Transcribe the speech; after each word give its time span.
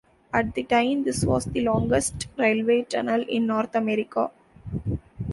At 0.33 0.55
the 0.55 0.63
time, 0.63 1.03
this 1.03 1.23
was 1.23 1.45
the 1.45 1.61
longest 1.61 2.25
railway 2.35 2.81
tunnel 2.85 3.21
in 3.29 3.45
North 3.45 3.75
America. 3.75 4.31